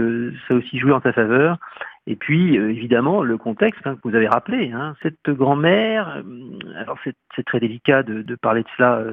[0.47, 1.57] ça aussi joué en sa faveur.
[2.05, 4.71] Et puis évidemment le contexte hein, que vous avez rappelé.
[4.71, 6.23] Hein, cette grand-mère,
[6.75, 9.03] alors c'est très délicat de, de, parler de cela.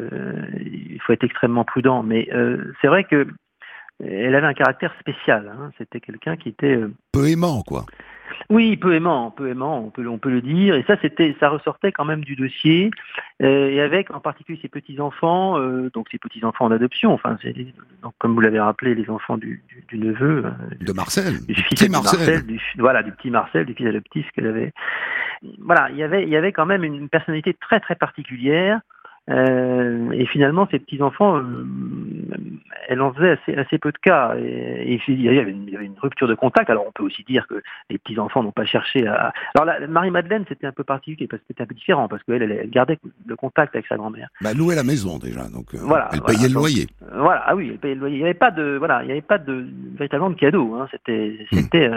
[0.61, 2.29] il faut être extrêmement prudent, mais
[2.83, 3.27] c'est vrai que
[4.05, 5.51] elle avait un caractère spécial.
[5.79, 6.79] C'était quelqu'un qui était
[7.13, 7.87] peu aimant, quoi.
[8.51, 10.75] Oui, peu aimant, peu aimant, on peut, on peut le dire.
[10.75, 12.91] Et ça, c'était, ça ressortait quand même du dossier,
[13.43, 17.13] euh, et avec en particulier ses petits enfants, euh, donc ses petits enfants d'adoption.
[17.13, 17.55] Enfin, c'est,
[18.03, 21.85] donc comme vous l'avez rappelé, les enfants du, du, neveu, euh, de Marcel, du fils
[21.85, 24.73] de Marcel, du, voilà, du petit Marcel, du fils adoptif qu'elle avait.
[25.59, 28.81] Voilà, il y avait, il y avait quand même une personnalité très très particulière.
[29.31, 31.65] Euh, et finalement, ces petits-enfants, euh,
[32.89, 34.35] elle en faisait assez, assez peu de cas.
[34.39, 36.69] Et, il, y avait une, une, rupture de contact.
[36.69, 39.33] Alors, on peut aussi dire que les petits-enfants n'ont pas cherché à...
[39.55, 42.69] Alors, Marie-Madeleine, c'était un peu particulier, parce que c'était un peu différent, parce qu'elle, elle,
[42.69, 44.29] gardait le contact avec sa grand-mère.
[44.43, 46.87] Bah, elle louait la maison, déjà, donc euh, voilà, elle payait le loyer.
[47.15, 48.17] voilà, ah oui, elle payait le loyer.
[48.17, 50.75] Il n'y avait pas de, voilà, il n'y avait pas de, véritablement de cadeau.
[50.75, 50.87] Hein.
[50.91, 51.57] C'était, hmm.
[51.57, 51.91] c'était,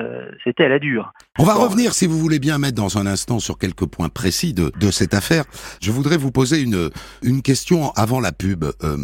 [0.45, 1.11] c'était à la dure.
[1.39, 4.53] On va revenir, si vous voulez bien, mettre dans un instant sur quelques points précis
[4.53, 5.43] de, de cette affaire.
[5.81, 6.89] Je voudrais vous poser une,
[7.23, 8.63] une question avant la pub.
[8.63, 8.97] Euh,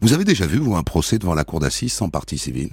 [0.00, 2.70] vous avez déjà vu, vous, un procès devant la cour d'assises sans partie civile?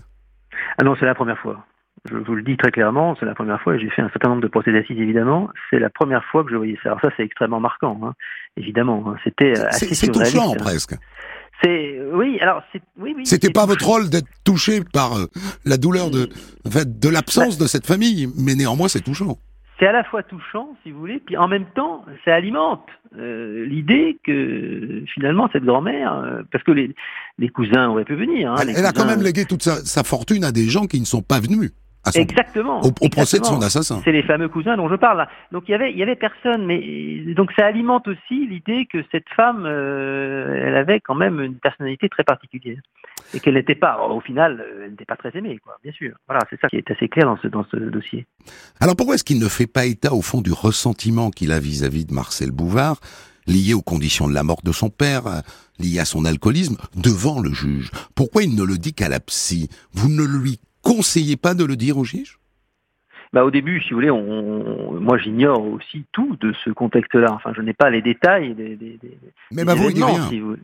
[0.78, 1.66] Ah non, c'est la première fois.
[2.10, 3.78] Je vous le dis très clairement, c'est la première fois.
[3.78, 5.50] J'ai fait un certain nombre de procès d'assises, évidemment.
[5.70, 6.90] C'est la première fois que je voyais ça.
[6.90, 8.14] Alors ça, c'est extrêmement marquant, hein.
[8.58, 9.04] évidemment.
[9.08, 9.16] Hein.
[9.24, 10.96] C'était euh, assez C'est touchant, presque.
[11.64, 13.26] C'est oui, alors c'est oui, oui.
[13.26, 15.26] C'était pas votre rôle d'être touché par euh,
[15.64, 16.30] la douleur de,
[16.66, 19.38] de l'absence bah de cette famille, mais néanmoins c'est touchant
[19.80, 23.66] c'est à la fois touchant, si vous voulez, puis en même temps, ça alimente euh,
[23.66, 26.96] l'idée que finalement cette grand-mère, euh, parce que les,
[27.38, 28.52] les, cousins auraient pu venir.
[28.52, 31.22] Hein, elle, a quand même légué toute sa, fortune à des gens qui ne sont
[31.22, 31.72] pas venus
[32.12, 32.82] son- Exactement.
[32.82, 34.02] au, au procès de son assassin.
[34.04, 35.18] C'est les fameux cousins dont je parle.
[35.20, 35.30] là.
[35.52, 39.00] Donc il y avait, il y avait personne, mais donc ça alimente aussi l'idée que
[39.12, 42.80] cette femme, euh, elle avait quand même une personnalité très particulière
[43.34, 45.78] et qu'elle n'était pas, au final, euh, elle n'était pas très aimée, quoi.
[45.84, 46.14] Bien sûr.
[46.28, 48.26] Voilà, c'est ça qui est assez clair dans ce dans ce dossier.
[48.80, 52.06] Alors pourquoi est-ce qu'il ne fait pas état au fond du ressentiment qu'il a vis-à-vis
[52.06, 53.00] de Marcel Bouvard,
[53.48, 55.40] lié aux conditions de la mort de son père, euh,
[55.80, 57.92] lié à son alcoolisme, devant le juge?
[58.16, 59.70] Pourquoi il ne le dit qu'à la psy?
[59.94, 62.38] Vous ne lui conseillez pas de le dire au juge?
[63.34, 67.32] Bah, au début, si vous voulez, on, moi j'ignore aussi tout de ce contexte-là.
[67.34, 70.22] Enfin, je n'ai pas les détails des, des, des à vous, il rien.
[70.30, 70.56] si vous-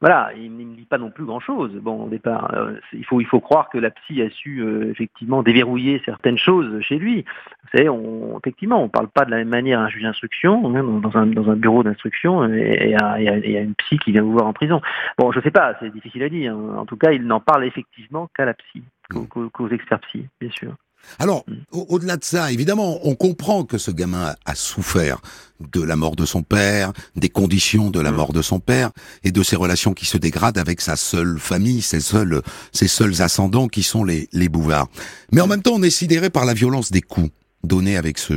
[0.00, 1.72] Voilà, il ne me dit pas non plus grand-chose.
[1.80, 4.90] Bon, au départ, euh, il faut il faut croire que la psy a su euh,
[4.90, 7.22] effectivement déverrouiller certaines choses chez lui.
[7.62, 10.74] Vous savez, on, effectivement, on parle pas de la même manière à un juge d'instruction,
[10.76, 13.74] hein, dans un dans un bureau d'instruction, et, et à, et à- et à une
[13.76, 14.80] psy qui vient vous voir en prison.
[15.18, 16.56] Bon, je sais pas, c'est difficile à dire.
[16.56, 20.74] En tout cas, il n'en parle effectivement qu'à la psy, qu'aux experts psy, bien sûr.
[21.20, 21.54] Alors, Mm.
[21.70, 25.20] au- au-delà de ça, évidemment, on comprend que ce gamin a, a souffert
[25.60, 28.16] de la mort de son père, des conditions de la Mm.
[28.16, 28.90] mort de son père,
[29.22, 32.42] et de ses relations qui se dégradent avec sa seule famille, ses seuls,
[32.72, 34.88] ses seuls ascendants qui sont les, les Bouvards.
[35.32, 37.30] Mais en même temps, on est sidéré par la violence des coups
[37.62, 38.32] donnés avec ce.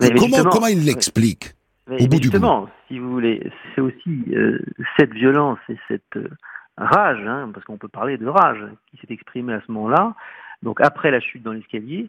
[0.00, 1.52] Mais- mais comment, comment il l'explique
[1.88, 4.58] Au bout du justement, si vous voulez, c'est aussi euh,
[4.98, 6.28] cette violence et cette euh,
[6.76, 10.14] rage, hein, parce qu'on peut parler de rage, qui s'est exprimée à ce moment-là,
[10.62, 12.08] donc après la chute dans l'escalier,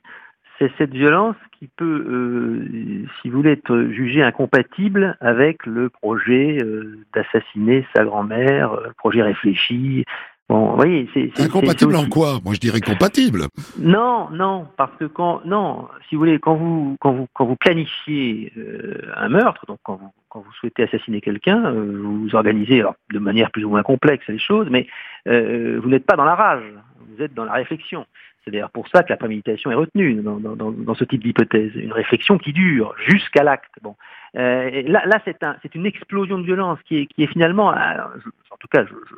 [0.59, 6.59] c'est cette violence qui peut, euh, si vous voulez, être jugée incompatible avec le projet
[6.61, 10.05] euh, d'assassiner sa grand-mère, euh, projet réfléchi.
[10.53, 12.37] Bon, vous voyez, c'est Incompatible en quoi?
[12.45, 13.45] Moi, je dirais compatible.
[13.79, 17.55] non, non, parce que quand non, si vous voulez, quand vous quand vous quand vous
[17.55, 22.81] planifiez euh, un meurtre, donc quand vous quand vous souhaitez assassiner quelqu'un, euh, vous organisez
[22.81, 24.85] alors, de manière plus ou moins complexe les choses, mais
[25.27, 26.71] euh, vous n'êtes pas dans la rage,
[27.09, 28.05] vous êtes dans la réflexion.
[28.45, 31.23] C'est d'ailleurs pour ça que la préméditation est retenue dans, dans, dans, dans ce type
[31.23, 33.73] d'hypothèse, une réflexion qui dure jusqu'à l'acte.
[33.81, 33.95] Bon,
[34.35, 38.57] là, là c'est un, c'est une explosion de violence qui est, qui est finalement, en
[38.59, 39.15] tout cas, je, je,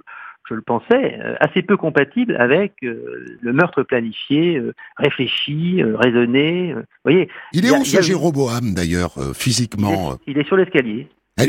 [0.50, 5.96] je le pensais, euh, assez peu compatible avec euh, le meurtre planifié, euh, réfléchi, euh,
[5.98, 6.74] raisonné.
[6.74, 10.38] vous voyez, Il est a- où y a- ce Jéroboam, d'ailleurs, il est, physiquement il
[10.38, 11.08] est sur l'escalier.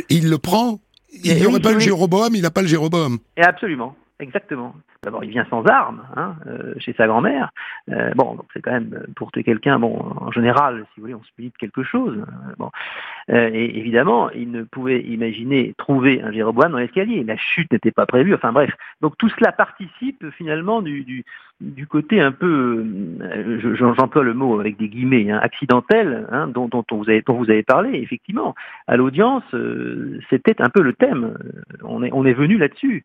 [0.08, 0.80] Il le prend?
[1.24, 1.78] Il n'y aurait pas le.
[1.80, 3.18] Jéroboam, il n'a pas le Jéroboam.
[3.36, 4.74] Et absolument, exactement.
[5.02, 7.50] D'abord, il vient sans armes, hein, euh, chez sa grand-mère.
[7.90, 9.78] Euh, bon, c'est quand même euh, pour quelqu'un.
[9.78, 12.18] Bon, en général, si vous voulez, on se médite quelque chose.
[12.18, 12.70] euh, bon,
[13.28, 17.22] et évidemment, il ne pouvait imaginer trouver un Jéroboam dans l'escalier.
[17.24, 18.34] La chute n'était pas prévue.
[18.34, 21.24] Enfin bref, donc tout cela participe finalement du,
[21.88, 22.84] côté un peu,
[23.60, 27.22] je- j'emploie le mot avec des guillemets, hein, accidentel, hein, dont, dont, on vous avez,
[27.22, 27.98] dont vous avez parlé.
[28.00, 28.54] Effectivement,
[28.86, 29.44] à l'audience,
[30.30, 31.36] c'était un peu le thème.
[31.84, 33.04] On est, on est venu là-dessus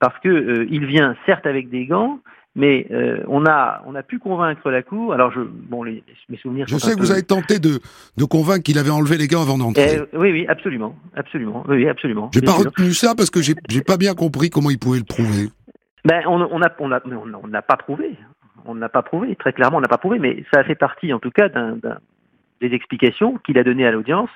[0.00, 2.18] parce que euh, il vient certes avec des gants,
[2.56, 5.12] mais euh, on a on a pu convaincre la cour.
[5.12, 6.66] Alors je bon les, mes souvenirs.
[6.66, 7.78] Je sont sais que vous avez tenté de,
[8.16, 9.98] de convaincre qu'il avait enlevé les gants avant d'entrer.
[10.12, 12.30] Eh, oui oui absolument absolument oui absolument.
[12.34, 12.64] J'ai pas sûr.
[12.70, 15.48] retenu ça parce que j'ai pas bien compris comment il pouvait le prouver.
[16.04, 18.16] Ben on on a on a on n'a pas prouvé.
[18.66, 21.12] On n'a pas prouvé très clairement on n'a pas prouvé, mais ça a fait partie
[21.12, 21.98] en tout cas d'un d'un-
[22.60, 24.28] des explications qu'il a données à l'audience.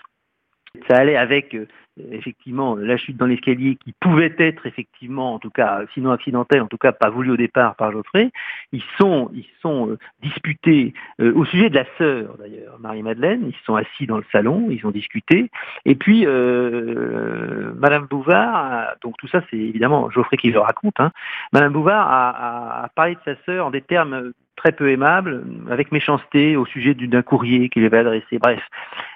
[0.88, 1.66] Ça allait avec euh,
[2.10, 6.66] effectivement la chute dans l'escalier qui pouvait être effectivement, en tout cas, sinon accidentelle, en
[6.66, 8.30] tout cas pas voulu au départ par Geoffrey.
[8.72, 13.46] Ils sont, ils sont euh, disputés euh, au sujet de la sœur d'ailleurs, Marie-Madeleine.
[13.48, 15.50] Ils sont assis dans le salon, ils ont discuté.
[15.84, 20.98] Et puis euh, Madame Bouvard, donc tout ça c'est évidemment Geoffrey qui le raconte.
[20.98, 21.10] Hein,
[21.52, 25.92] Madame Bouvard a- a parlé de sa sœur en des termes très peu aimables, avec
[25.92, 28.38] méchanceté au sujet du- d'un courrier qu'il avait adressé.
[28.38, 28.62] Bref,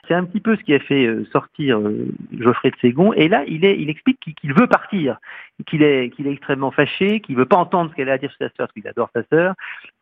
[0.07, 3.13] c'est un petit peu ce qui a fait euh, sortir euh, Geoffrey de Ségon.
[3.13, 5.19] Et là, il, explique qu'il veut partir,
[5.67, 8.49] qu'il est, extrêmement fâché, qu'il veut pas entendre ce qu'elle a à dire sur sa
[8.49, 9.55] sœur, parce qu'il adore sa sœur.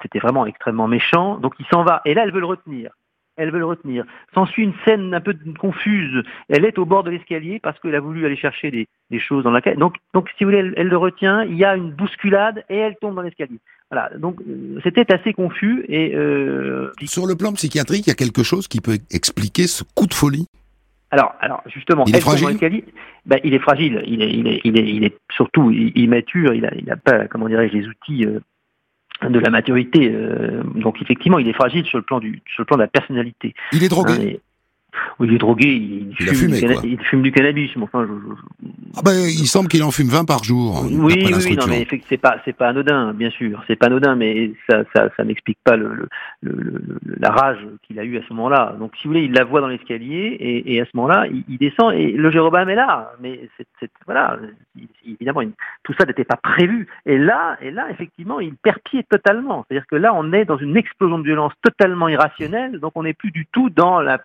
[0.02, 1.38] C'était vraiment extrêmement méchant.
[1.38, 2.02] Donc il s'en va.
[2.04, 2.90] Et là, elle veut le retenir.
[3.36, 4.04] Elle veut le retenir.
[4.32, 6.22] S'ensuit une scène un peu confuse.
[6.48, 8.70] Elle est au bord de l'escalier parce qu'elle a voulu aller chercher
[9.10, 9.76] des, choses dans la cage.
[9.76, 9.98] Donc,
[10.38, 11.44] si vous voulez, elle le retient.
[11.44, 13.58] Il y a une bousculade et elle tombe dans l'escalier.
[13.90, 14.10] Voilà.
[14.18, 18.42] Donc, euh, c'était assez confus et euh, Sur le plan psychiatrique, il y a quelque
[18.42, 20.46] chose qui peut expliquer ce coup de folie?
[21.12, 22.58] Alors, alors justement, Il est fragile?
[23.26, 24.02] Ben, il est fragile.
[24.06, 26.52] Il est, il est, il est, il est surtout immature.
[26.52, 28.40] Il a, il a pas, comment dirais-je, les outils euh,
[29.28, 30.10] de la maturité.
[30.12, 32.88] euh, donc, effectivement, il est fragile sur le plan du, sur le plan de la
[32.88, 33.54] personnalité.
[33.72, 34.12] Il est drogué?
[34.12, 34.40] Hein, et-
[35.20, 37.70] il est drogué, il, Il a fume, fumé, du, il fume du cannabis.
[37.76, 38.12] Mais enfin, je-
[38.66, 40.96] je- Ah ben, il semble qu'il en fume 20 par jour, oui,
[41.36, 44.82] oui, non, mais c'est pas, c'est pas anodin, bien sûr, c'est pas anodin, mais ça,
[44.94, 46.08] ça, ça n'explique pas le, le,
[46.42, 48.76] le- le- le- la rage qu'il a eue à ce moment-là.
[48.78, 51.44] Donc, si vous voulez, il la voit dans l'escalier, et, et à ce moment-là, il,
[51.48, 53.12] il descend, et le Jérobam est là.
[53.20, 53.48] Mais
[53.80, 54.38] c'est, voilà,
[54.76, 54.88] il-
[55.20, 55.42] évidemment,
[55.82, 56.86] tout ça n'était pas prévu.
[57.06, 59.64] Et là, et là, effectivement, il perd pied totalement.
[59.68, 63.14] C'est-à-dire que là, on est dans une explosion de violence totalement irrationnelle, donc on n'est
[63.14, 64.20] plus du tout dans la,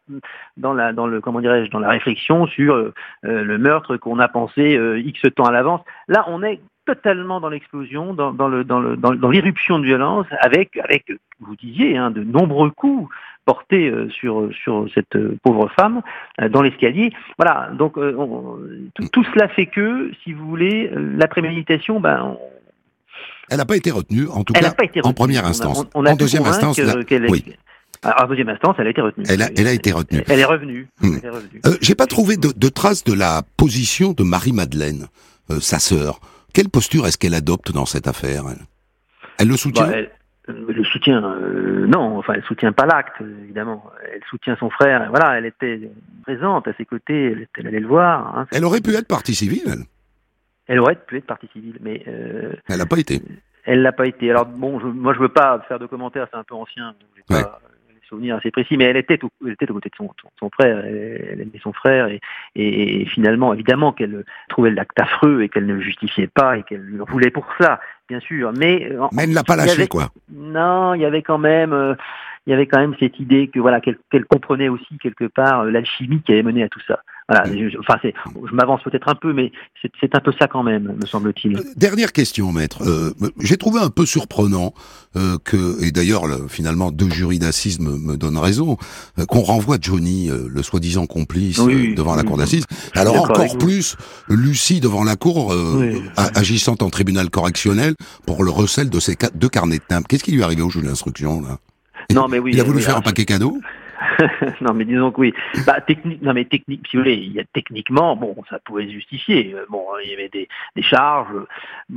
[0.62, 2.93] dans la, dans le, comment dirais-je, dans la réflexion sur euh,
[3.26, 5.82] euh, le meurtre qu'on a pensé euh, X temps à l'avance.
[6.07, 10.26] Là, on est totalement dans l'explosion, dans, dans le, dans, le, dans, l'irruption de violence,
[10.39, 13.14] avec, avec, vous disiez, hein, de nombreux coups
[13.45, 16.01] portés sur, sur cette pauvre femme
[16.49, 17.12] dans l'escalier.
[17.38, 18.57] Voilà, donc on-
[18.95, 22.39] tout, tout cela fait que, si vous voulez, la préméditation, ben, on-
[23.49, 25.14] Elle n'a pas été retenue, en tout elle cas, été en retenue.
[25.16, 25.86] première On a- instance.
[25.95, 26.93] on- a en deuxième instance, là,
[27.30, 27.43] oui.
[28.04, 29.26] Ah, En deuxième instance, elle a été retenue.
[29.30, 30.24] Elle a- elle a été retenue.
[30.28, 30.88] Elle est revenue.
[31.02, 31.16] Hmm.
[31.24, 31.62] Revenue.
[31.68, 35.08] Euh, J'ai pas trouvé de, de traces de la position de Marie-Madeleine,
[35.52, 36.20] euh, sa sœur.
[36.54, 38.66] Quelle posture est-ce qu'elle adopte dans cette affaire Elle,
[39.38, 39.88] Elle le soutient?
[39.88, 40.10] Bah, elle,
[40.47, 43.84] le soutien, euh, non, enfin, elle soutient pas l'acte, évidemment.
[44.12, 45.08] Elle soutient son frère.
[45.12, 45.91] Voilà, elle était
[46.24, 47.28] présente à ses côtés.
[47.34, 48.36] Elle, était- elle allait le voir.
[48.38, 48.47] hein.
[48.52, 49.84] Elle aurait pu être partie civile, elle.
[50.68, 53.22] Elle aurait pu être partie civile, mais euh, Elle n'a pas été.
[53.66, 54.30] elle l'a pas été.
[54.32, 56.28] Alors bon, je, moi, je veux pas faire de commentaires.
[56.32, 56.88] C'est un peu ancien.
[56.99, 57.60] donc pas
[58.12, 60.49] Souvenirs assez précis, mais elle était, au, elle était aux côtés de son, son, son
[60.49, 60.84] frère.
[60.86, 62.20] Elle, aimait son frère et,
[62.55, 66.64] et, et finalement, évidemment, qu'elle trouvait l'acte affreux et qu'elle ne le justifiait pas et
[66.64, 68.51] qu'elle le voulait pour ça, bien sûr.
[68.57, 70.09] Mais euh, Mais elle ne l'a pas lâché, avait- quoi.
[70.30, 71.95] Non, il y avait quand même, euh,
[72.47, 75.71] il y avait quand même cette idée que voilà qu'elle comprenait aussi quelque part euh,
[75.71, 76.99] l'alchimie qui avait mené à tout ça.
[77.29, 78.13] Voilà, je, enfin c'est,
[78.49, 79.53] je m'avance peut-être un peu, mais
[80.01, 81.55] c'est un peu ça quand même, me semble-t-il.
[81.57, 82.81] Euh, Dernière question, maître.
[82.85, 84.73] Euh, J'ai trouvé un peu surprenant
[85.15, 88.75] euh, que, et d'ailleurs, le- finalement, deux jurys d'assises me, me donnent raison,
[89.17, 92.65] euh, qu'on renvoie Johnny, euh, le soi-disant complice, Oui, devant la cour d'assises.
[92.95, 93.95] Alors encore plus,
[94.27, 96.01] Lucie devant la cour, euh, Oui.
[96.35, 97.93] agissant en tribunal correctionnel
[98.25, 100.07] pour le recel de ses deux carnets de timbres.
[100.09, 101.59] Qu'est-ce qui lui est arrivé au juge d'instruction là?
[102.14, 103.58] Non, mais oui, Il a voulu oui, faire un paquet cadeau
[104.62, 105.34] non, mais disons que oui.
[105.68, 108.88] Bah, technique, non, mais technique, si vous voulez, il y a techniquement, bon, ça pouvait
[108.88, 109.54] se justifier.
[109.56, 111.30] Euh, Bon, il y avait des, des charges.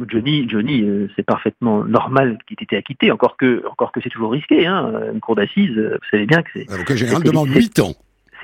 [0.09, 4.11] Johnny, Johnny, euh, c'est parfaitement normal qu'il ait été acquitté, encore que, encore que c'est
[4.11, 4.93] toujours risqué, hein.
[5.15, 7.95] Une cour d'assises, euh, vous savez bien que c'est, L'avocat général demande c'est- 8 ans.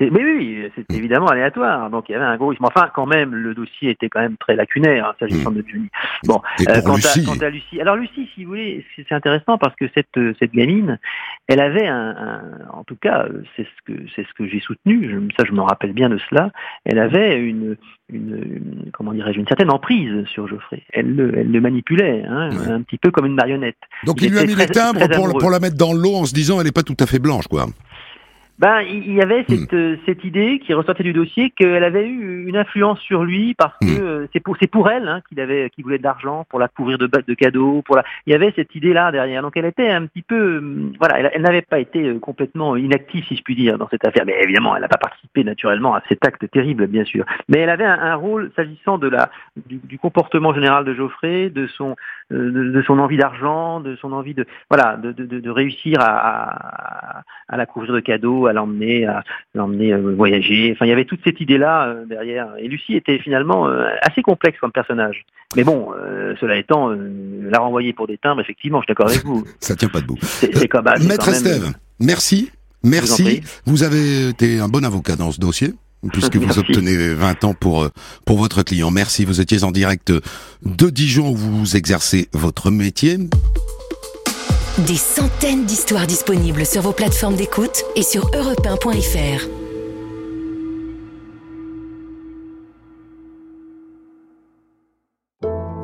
[0.01, 1.89] C'est, mais oui, c'est évidemment aléatoire.
[1.89, 4.55] Donc il y avait un gros enfin, quand même, le dossier était quand même très
[4.55, 5.87] lacunaire, hein, s'agissant de Johnny.
[6.25, 9.57] Bon, euh, quant, Lucie, à, quant à Lucie, alors Lucie, si vous voulez, c'est intéressant
[9.57, 10.99] parce que cette euh, cette gamine,
[11.47, 12.41] elle avait un, un-
[12.73, 15.09] en tout cas, euh, c'est ce que c'est ce que j'ai soutenu.
[15.09, 16.51] Je, ça, je me rappelle bien de cela.
[16.85, 17.77] Elle avait une
[18.11, 20.83] une, une- comment dirais-je une certaine emprise sur Geoffrey.
[20.93, 22.71] Elle le elle le manipulait, hein, Ouais.
[22.71, 23.77] un petit peu comme une marionnette.
[24.05, 24.99] donc il il, lui a mis les timbres
[25.39, 27.47] pour la mettre dans l'eau en se disant elle n'est pas tout à fait blanche,
[27.47, 27.65] quoi.
[28.59, 29.45] Ben, il y avait Hmm.
[29.49, 33.55] cette, euh, cette idée qui ressortait du dossier qu'elle avait eu une influence sur lui
[33.55, 33.89] parce que Hmm.
[33.89, 36.67] euh, c'est pour c'est pour elle hein, qu'il avait qu'il voulait de l'argent pour la
[36.67, 39.65] couvrir de de cadeaux pour la il y avait cette idée là derrière donc elle
[39.65, 43.41] était un petit peu euh, voilà elle, elle n'avait pas été complètement inactive si je
[43.41, 46.49] puis dire dans cette affaire mais évidemment elle n'a pas participé naturellement à cet acte
[46.51, 49.31] terrible bien sûr mais elle avait un, un rôle s'agissant de la
[49.65, 51.95] du, du comportement général de Geoffrey de son
[52.31, 55.49] euh, de, de son envie d'argent de son envie de voilà de, de, de- de
[55.49, 59.23] réussir à, à, à la couvrir de cadeaux à l'emmener à
[59.55, 60.71] l'emmener euh, voyager.
[60.73, 62.49] Enfin, il y avait toute cette idée-là euh, derrière.
[62.59, 65.25] Et Lucie était finalement euh, assez complexe comme personnage.
[65.55, 65.89] Mais bon,
[66.39, 69.43] cela étant, la renvoyer pour des timbres, effectivement, je suis d'accord avec vous.
[69.59, 70.17] Ça tient pas debout.
[70.21, 72.51] C'est comme, bah, Maître quand même- Estève, merci.
[72.83, 73.41] Vous Merci.
[73.65, 75.73] Vous avez été un bon avocat dans ce dossier.
[76.13, 77.87] Puisque vous obtenez 20 ans pour,
[78.25, 78.91] pour votre client.
[78.91, 80.11] Merci, vous étiez en direct
[80.63, 83.17] de Dijon où vous exercez votre métier.
[84.77, 89.47] Des centaines d'histoires disponibles sur vos plateformes d'écoute et sur europe1.fr.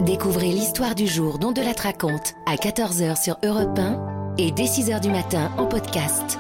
[0.06, 4.64] Découvrez l'histoire du jour dont de la raconte à 14h sur Europe 1 et dès
[4.64, 6.40] 6h du matin en podcast.